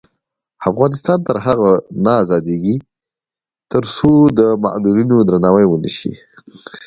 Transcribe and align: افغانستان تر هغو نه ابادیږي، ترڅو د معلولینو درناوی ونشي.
افغانستان 0.69 1.17
تر 1.27 1.35
هغو 1.45 1.71
نه 2.05 2.13
ابادیږي، 2.23 2.75
ترڅو 3.71 4.11
د 4.37 4.39
معلولینو 4.63 5.17
درناوی 5.29 5.65
ونشي. 5.67 6.13